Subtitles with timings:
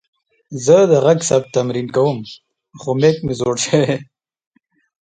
[0.65, 2.17] زه د غږ ثبت تمرین کوم،
[2.79, 3.93] خو میک مې زوړ شوې.